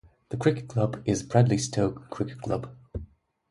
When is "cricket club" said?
0.37-0.99, 2.09-2.75